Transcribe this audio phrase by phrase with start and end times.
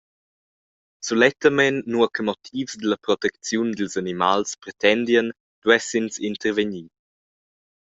[1.05, 5.27] Sulettamein nua che motivs dalla protecziun dils animals pretendien,
[5.63, 6.89] duessien ins intervegnir.